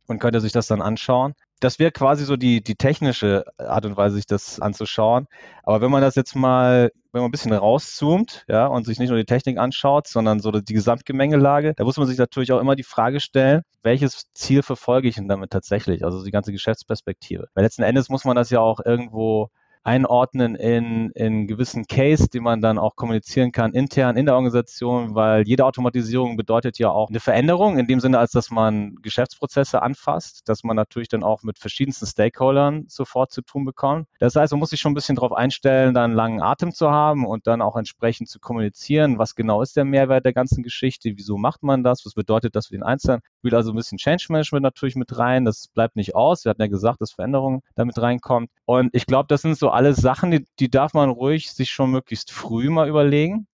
[0.06, 1.34] und könnte sich das dann anschauen.
[1.60, 5.26] Das wäre quasi so die, die technische Art und Weise, sich das anzuschauen.
[5.62, 9.08] Aber wenn man das jetzt mal, wenn man ein bisschen rauszoomt, ja, und sich nicht
[9.08, 12.76] nur die Technik anschaut, sondern so die Gesamtgemengelage, da muss man sich natürlich auch immer
[12.76, 16.04] die Frage stellen, welches Ziel verfolge ich denn damit tatsächlich?
[16.04, 17.48] Also die ganze Geschäftsperspektive.
[17.54, 19.50] Weil letzten Endes muss man das ja auch irgendwo
[19.86, 25.14] einordnen in, in gewissen Case, die man dann auch kommunizieren kann intern in der Organisation,
[25.14, 29.82] weil jede Automatisierung bedeutet ja auch eine Veränderung in dem Sinne, als dass man Geschäftsprozesse
[29.82, 34.08] anfasst, dass man natürlich dann auch mit verschiedensten Stakeholdern sofort zu tun bekommt.
[34.18, 36.90] Das heißt, man muss sich schon ein bisschen darauf einstellen, dann einen langen Atem zu
[36.90, 41.12] haben und dann auch entsprechend zu kommunizieren, was genau ist der Mehrwert der ganzen Geschichte,
[41.14, 43.20] wieso macht man das, was bedeutet das für den Einzelnen.
[43.38, 46.44] Spielt also ein bisschen Change Management natürlich mit rein, das bleibt nicht aus.
[46.44, 48.50] Wir hatten ja gesagt, dass Veränderungen damit reinkommt.
[48.64, 51.90] Und ich glaube, das sind so alles Sachen, die, die darf man ruhig sich schon
[51.90, 53.46] möglichst früh mal überlegen.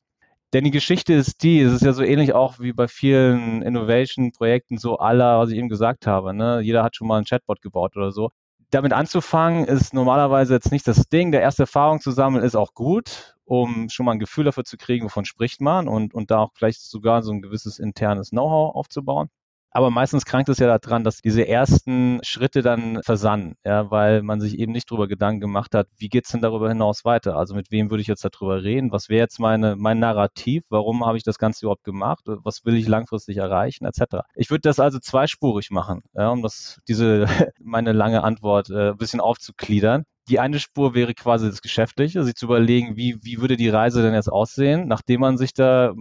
[0.52, 4.76] Denn die Geschichte ist die, es ist ja so ähnlich auch wie bei vielen Innovation-Projekten
[4.78, 6.34] so aller, was ich eben gesagt habe.
[6.34, 6.60] Ne?
[6.60, 8.30] Jeder hat schon mal einen Chatbot gebaut oder so.
[8.70, 11.32] Damit anzufangen ist normalerweise jetzt nicht das Ding.
[11.32, 14.76] Der erste Erfahrung zu sammeln ist auch gut, um schon mal ein Gefühl dafür zu
[14.76, 18.74] kriegen, wovon spricht man und, und da auch vielleicht sogar so ein gewisses internes Know-how
[18.74, 19.28] aufzubauen.
[19.74, 24.40] Aber meistens krankt es ja daran, dass diese ersten Schritte dann versanden, ja, weil man
[24.40, 27.36] sich eben nicht darüber Gedanken gemacht hat, wie geht's denn darüber hinaus weiter?
[27.36, 28.92] Also mit wem würde ich jetzt darüber reden?
[28.92, 30.62] Was wäre jetzt meine, mein Narrativ?
[30.68, 32.24] Warum habe ich das Ganze überhaupt gemacht?
[32.26, 33.86] Was will ich langfristig erreichen?
[33.86, 34.02] Etc.
[34.34, 37.26] Ich würde das also zweispurig machen, ja, um das, diese,
[37.58, 40.04] meine lange Antwort äh, ein bisschen aufzugliedern.
[40.28, 44.02] Die eine Spur wäre quasi das Geschäftliche, sich zu überlegen, wie, wie würde die Reise
[44.02, 45.94] denn jetzt aussehen, nachdem man sich da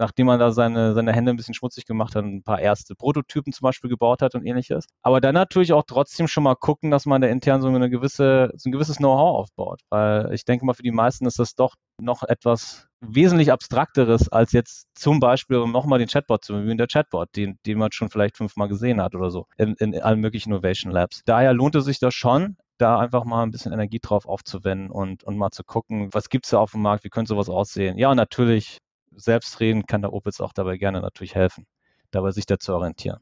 [0.00, 3.52] nachdem man da seine, seine Hände ein bisschen schmutzig gemacht hat, ein paar erste Prototypen
[3.52, 4.86] zum Beispiel gebaut hat und ähnliches.
[5.02, 8.50] Aber dann natürlich auch trotzdem schon mal gucken, dass man da intern so eine gewisse,
[8.56, 9.82] so ein gewisses Know-how aufbaut.
[9.90, 14.52] Weil ich denke mal, für die meisten ist das doch noch etwas wesentlich abstrakteres als
[14.52, 18.08] jetzt zum Beispiel, um nochmal den Chatbot zu bemühen, der Chatbot, den, den man schon
[18.08, 21.22] vielleicht fünfmal gesehen hat oder so in, in allen möglichen Innovation Labs.
[21.26, 25.24] Daher lohnt es sich das schon, da einfach mal ein bisschen Energie drauf aufzuwenden und,
[25.24, 27.98] und mal zu gucken, was gibt es da auf dem Markt, wie könnte sowas aussehen.
[27.98, 28.78] Ja, natürlich
[29.14, 31.66] selbstredend kann der Opitz auch dabei gerne natürlich helfen,
[32.10, 33.20] dabei sich da zu orientieren.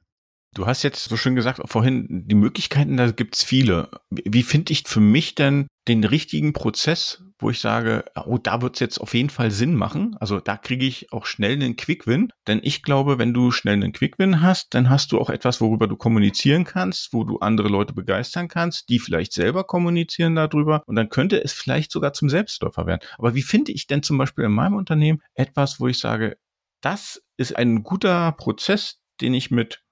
[0.54, 3.90] Du hast jetzt so schön gesagt, vorhin, die Möglichkeiten, da gibt's viele.
[4.10, 8.80] Wie finde ich für mich denn den richtigen Prozess, wo ich sage, oh, da wird's
[8.80, 10.16] jetzt auf jeden Fall Sinn machen.
[10.20, 12.32] Also da kriege ich auch schnell einen Quick-Win.
[12.46, 15.86] Denn ich glaube, wenn du schnell einen Quick-Win hast, dann hast du auch etwas, worüber
[15.86, 20.82] du kommunizieren kannst, wo du andere Leute begeistern kannst, die vielleicht selber kommunizieren darüber.
[20.86, 23.00] Und dann könnte es vielleicht sogar zum Selbstläufer werden.
[23.16, 26.36] Aber wie finde ich denn zum Beispiel in meinem Unternehmen etwas, wo ich sage,
[26.82, 29.82] das ist ein guter Prozess, den ich mit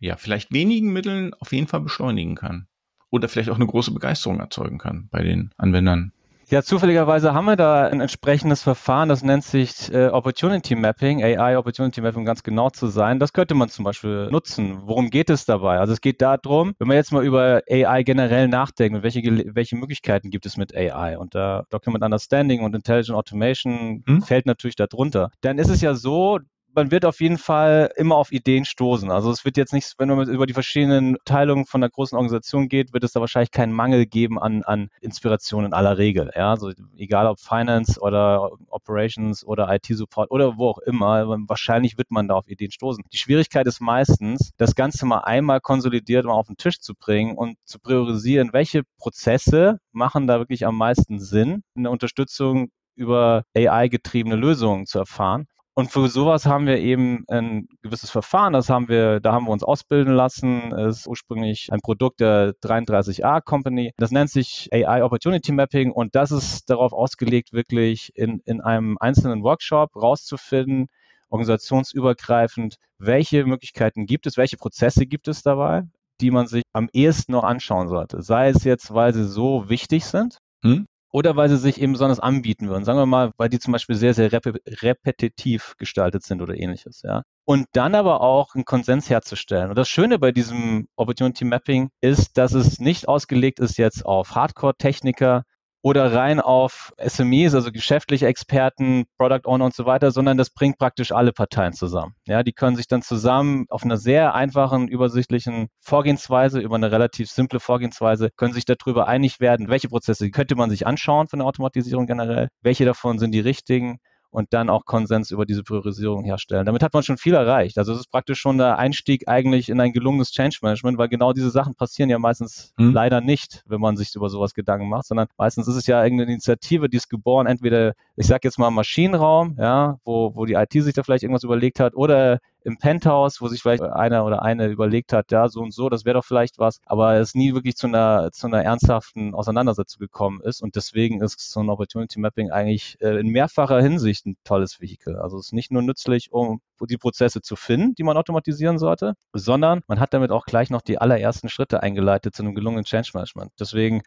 [0.00, 2.68] ja, vielleicht wenigen Mitteln auf jeden Fall beschleunigen kann.
[3.10, 6.12] Oder vielleicht auch eine große Begeisterung erzeugen kann bei den Anwendern.
[6.50, 11.58] Ja, zufälligerweise haben wir da ein entsprechendes Verfahren, das nennt sich äh, Opportunity Mapping, AI
[11.58, 13.18] Opportunity Mapping, um ganz genau zu sein.
[13.18, 14.78] Das könnte man zum Beispiel nutzen.
[14.84, 15.78] Worum geht es dabei?
[15.78, 19.20] Also es geht darum, wenn man jetzt mal über AI generell nachdenkt, welche,
[19.54, 21.18] welche Möglichkeiten gibt es mit AI?
[21.18, 24.22] Und da Document Understanding und Intelligent Automation hm?
[24.22, 25.30] fällt natürlich darunter.
[25.42, 26.38] Dann ist es ja so,
[26.78, 29.10] man wird auf jeden Fall immer auf Ideen stoßen.
[29.10, 32.68] Also es wird jetzt nicht, wenn man über die verschiedenen Teilungen von einer großen Organisation
[32.68, 36.30] geht, wird es da wahrscheinlich keinen Mangel geben an, an Inspiration in aller Regel.
[36.36, 42.12] Ja, also egal ob Finance oder Operations oder IT-Support oder wo auch immer, wahrscheinlich wird
[42.12, 43.02] man da auf Ideen stoßen.
[43.12, 47.36] Die Schwierigkeit ist meistens, das Ganze mal einmal konsolidiert mal auf den Tisch zu bringen
[47.36, 54.36] und zu priorisieren, welche Prozesse machen da wirklich am meisten Sinn, eine Unterstützung über AI-getriebene
[54.36, 58.52] Lösungen zu erfahren und für sowas haben wir eben ein gewisses Verfahren.
[58.52, 60.70] Das haben wir, da haben wir uns ausbilden lassen.
[60.70, 63.92] Das ist ursprünglich ein Produkt der 33A Company.
[63.96, 68.98] Das nennt sich AI Opportunity Mapping und das ist darauf ausgelegt, wirklich in, in einem
[68.98, 70.88] einzelnen Workshop rauszufinden,
[71.28, 75.84] organisationsübergreifend, welche Möglichkeiten gibt es, welche Prozesse gibt es dabei,
[76.20, 78.20] die man sich am ehesten noch anschauen sollte.
[78.20, 80.88] Sei es jetzt, weil sie so wichtig sind, hm?
[81.10, 82.84] Oder weil sie sich eben besonders anbieten würden.
[82.84, 87.02] Sagen wir mal, weil die zum Beispiel sehr, sehr rep repetitiv gestaltet sind oder ähnliches,
[87.02, 87.22] ja.
[87.44, 89.70] Und dann aber auch einen Konsens herzustellen.
[89.70, 94.34] Und das Schöne bei diesem Opportunity Mapping ist, dass es nicht ausgelegt ist jetzt auf
[94.34, 95.44] Hardcore-Techniker,
[95.82, 100.78] oder rein auf SMEs, also geschäftliche Experten, Product Owner und so weiter, sondern das bringt
[100.78, 102.14] praktisch alle Parteien zusammen.
[102.26, 107.30] Ja, die können sich dann zusammen auf einer sehr einfachen, übersichtlichen Vorgehensweise, über eine relativ
[107.30, 111.46] simple Vorgehensweise, können sich darüber einig werden, welche Prozesse könnte man sich anschauen von der
[111.46, 113.98] Automatisierung generell, welche davon sind die richtigen,
[114.30, 116.66] und dann auch Konsens über diese Priorisierung herstellen.
[116.66, 117.78] Damit hat man schon viel erreicht.
[117.78, 121.32] Also es ist praktisch schon der Einstieg eigentlich in ein gelungenes Change Management, weil genau
[121.32, 122.92] diese Sachen passieren ja meistens mhm.
[122.92, 126.32] leider nicht, wenn man sich über sowas Gedanken macht, sondern meistens ist es ja irgendeine
[126.32, 130.72] Initiative, die ist geboren, entweder, ich sage jetzt mal Maschinenraum, ja, wo, wo die IT
[130.72, 134.66] sich da vielleicht irgendwas überlegt hat, oder im Penthouse, wo sich vielleicht einer oder eine
[134.66, 137.76] überlegt hat, ja, so und so, das wäre doch vielleicht was, aber es nie wirklich
[137.76, 140.62] zu einer, zu einer ernsthaften Auseinandersetzung gekommen ist.
[140.62, 145.16] Und deswegen ist so ein Opportunity Mapping eigentlich äh, in mehrfacher Hinsicht ein tolles Vehikel.
[145.16, 149.14] Also es ist nicht nur nützlich, um die Prozesse zu finden, die man automatisieren sollte,
[149.32, 153.10] sondern man hat damit auch gleich noch die allerersten Schritte eingeleitet zu einem gelungenen Change
[153.14, 153.52] Management.
[153.58, 154.02] Deswegen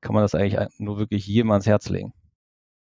[0.00, 2.12] kann man das eigentlich nur wirklich jedem ans Herz legen.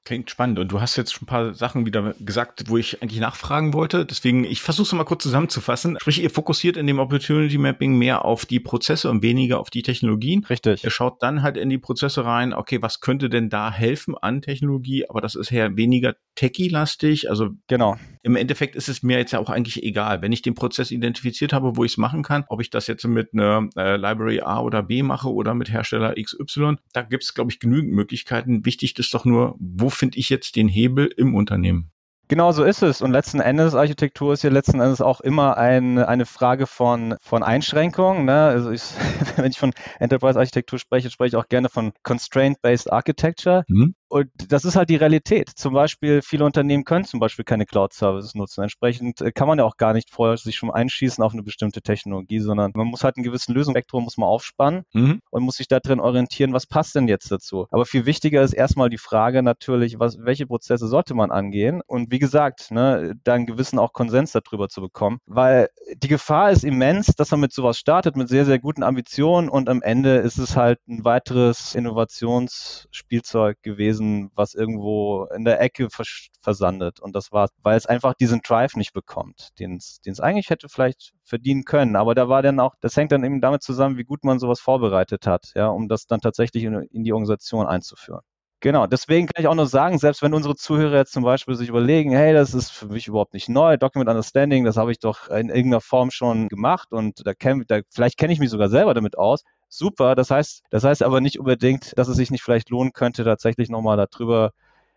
[0.05, 0.59] Klingt spannend.
[0.59, 4.07] Und du hast jetzt schon ein paar Sachen wieder gesagt, wo ich eigentlich nachfragen wollte.
[4.07, 5.99] Deswegen, ich versuche es mal kurz zusammenzufassen.
[6.01, 9.83] Sprich, ihr fokussiert in dem Opportunity Mapping mehr auf die Prozesse und weniger auf die
[9.83, 10.45] Technologien.
[10.45, 10.85] Richtig.
[10.85, 14.41] Ihr schaut dann halt in die Prozesse rein, okay, was könnte denn da helfen an
[14.41, 15.09] Technologie?
[15.09, 17.29] Aber das ist ja weniger techie-lastig.
[17.29, 17.99] Also genau.
[18.23, 20.23] Im Endeffekt ist es mir jetzt ja auch eigentlich egal.
[20.23, 23.07] Wenn ich den Prozess identifiziert habe, wo ich es machen kann, ob ich das jetzt
[23.07, 27.35] mit einer äh, Library A oder B mache oder mit Hersteller XY, da gibt es,
[27.35, 28.65] glaube ich, genügend Möglichkeiten.
[28.65, 31.90] Wichtig ist doch nur, wo finde ich jetzt den Hebel im Unternehmen?
[32.31, 33.03] Genau so ist es.
[33.03, 37.42] Und letzten Endes, Architektur ist ja letzten Endes auch immer ein, eine Frage von, von
[37.42, 38.24] Einschränkungen.
[38.24, 38.44] Ne?
[38.44, 38.83] Also ich,
[39.37, 43.64] wenn ich von Enterprise-Architektur spreche, spreche ich auch gerne von Constraint-Based Architecture.
[43.66, 43.96] Mhm.
[44.11, 45.51] Und das ist halt die Realität.
[45.55, 48.62] Zum Beispiel, viele Unternehmen können zum Beispiel keine Cloud-Services nutzen.
[48.62, 51.81] Entsprechend äh, kann man ja auch gar nicht vorher sich schon einschießen auf eine bestimmte
[51.81, 55.20] Technologie, sondern man muss halt einen gewissen Lösungsspektrum muss man aufspannen mhm.
[55.31, 57.66] und muss sich da drin orientieren, was passt denn jetzt dazu.
[57.70, 61.81] Aber viel wichtiger ist erstmal die Frage natürlich, was, welche Prozesse sollte man angehen?
[61.87, 66.51] Und wie gesagt, ne, da einen gewissen auch Konsens darüber zu bekommen, weil die Gefahr
[66.51, 70.16] ist immens, dass man mit sowas startet, mit sehr, sehr guten Ambitionen und am Ende
[70.16, 77.01] ist es halt ein weiteres Innovationsspielzeug gewesen, gewesen, was irgendwo in der Ecke vers versandet.
[77.01, 81.13] Und das war, weil es einfach diesen Drive nicht bekommt, den es eigentlich hätte vielleicht
[81.23, 81.97] verdienen können.
[81.97, 84.61] Aber da war dann auch, das hängt dann eben damit zusammen, wie gut man sowas
[84.61, 88.23] vorbereitet hat, ja, um das dann tatsächlich in, in die Organisation einzuführen.
[88.62, 91.70] Genau, deswegen kann ich auch nur sagen, selbst wenn unsere Zuhörer jetzt zum Beispiel sich
[91.70, 95.29] überlegen, hey, das ist für mich überhaupt nicht neu, Document Understanding, das habe ich doch
[95.29, 98.92] in irgendeiner Form schon gemacht und da, kenn, da vielleicht kenne ich mich sogar selber
[98.92, 100.14] damit aus, super.
[100.14, 103.70] Das heißt, das heißt aber nicht unbedingt, dass es sich nicht vielleicht lohnen könnte, tatsächlich
[103.70, 104.53] nochmal darüber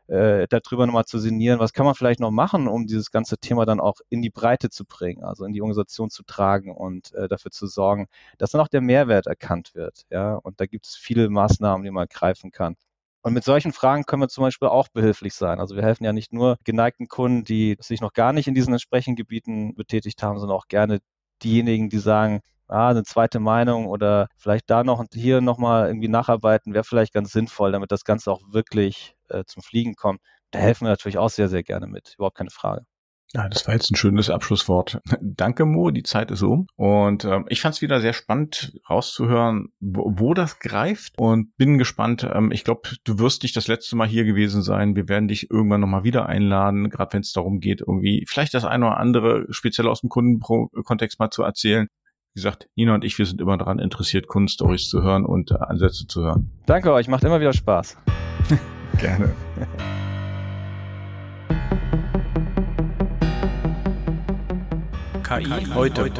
[0.08, 3.66] äh, darüber nochmal zu sinnieren, was kann man vielleicht noch machen, um dieses ganze Thema
[3.66, 7.28] dann auch in die Breite zu bringen, also in die Organisation zu tragen und äh,
[7.30, 10.04] dafür zu sorgen, dass dann auch der Mehrwert erkannt wird.
[10.12, 12.76] Ja, und da gibt es viele Maßnahmen, die man greifen kann.
[13.24, 15.60] Und mit solchen Fragen können wir zum Beispiel auch behilflich sein.
[15.60, 18.74] Also wir helfen ja nicht nur geneigten Kunden, die sich noch gar nicht in diesen
[18.74, 21.00] entsprechenden Gebieten betätigt haben, sondern auch gerne
[21.42, 26.10] diejenigen, die sagen, ah, eine zweite Meinung oder vielleicht da noch und hier nochmal irgendwie
[26.10, 30.22] nacharbeiten, wäre vielleicht ganz sinnvoll, damit das Ganze auch wirklich äh, zum Fliegen kommt.
[30.52, 32.16] Da helfen wir natürlich auch sehr, sehr gerne mit.
[32.18, 32.86] Überhaupt keine Frage.
[33.36, 35.02] Ja, das war jetzt ein schönes Abschlusswort.
[35.22, 36.68] Danke, Mo, die Zeit ist um.
[36.76, 41.80] Und ähm, ich fand es wieder sehr spannend rauszuhören, wo, wo das greift und bin
[41.80, 42.30] gespannt.
[42.32, 44.96] Ähm, ich glaube, du wirst nicht das letzte Mal hier gewesen sein.
[44.96, 48.66] Wir werden dich irgendwann nochmal wieder einladen, gerade wenn es darum geht, irgendwie vielleicht das
[48.66, 51.88] eine oder andere speziell aus dem Kundenkontext mal zu erzählen.
[52.36, 55.56] Wie gesagt, Nina und ich, wir sind immer daran interessiert, Kundenstories zu hören und äh,
[55.56, 56.52] Ansätze zu hören.
[56.68, 57.98] Danke euch, macht immer wieder Spaß.
[59.00, 59.34] Gerne.
[65.40, 66.12] KI, heute.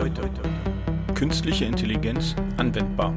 [1.14, 3.14] Künstliche Intelligenz anwendbar.